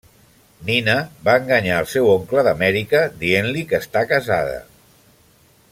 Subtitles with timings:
[0.69, 0.95] Nina
[1.27, 4.57] va enganyar al seu oncle d'Amèrica dient-li que està casada.